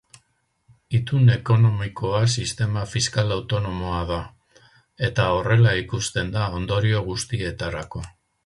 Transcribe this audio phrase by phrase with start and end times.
[0.99, 4.19] Itun ekonomikoa sistema fiskal autonomoa da,
[5.11, 8.07] eta horrela ikusten da ondorio guztietarako.